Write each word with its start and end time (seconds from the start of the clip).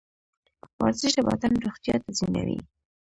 ورزش 0.81 1.11
د 1.17 1.19
بدن 1.29 1.51
روغتیا 1.65 1.95
تضمینوي. 2.05 2.59